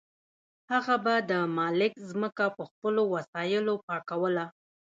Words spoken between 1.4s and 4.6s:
مالک ځمکه په خپلو وسایلو پاکوله.